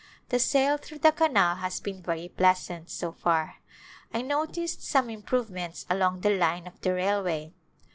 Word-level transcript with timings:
The 0.29 0.39
sail 0.39 0.77
through 0.77 0.97
the 0.97 1.11
canal 1.11 1.57
has 1.57 1.79
been 1.79 2.01
very 2.01 2.27
pleasant 2.27 2.89
so 2.89 3.11
far. 3.11 3.57
I 4.11 4.23
noticed 4.23 4.81
some 4.81 5.11
improvements 5.11 5.85
along 5.91 6.21
the 6.21 6.35
line 6.35 6.65
of 6.65 6.81
the 6.81 6.95
railway. 6.95 7.53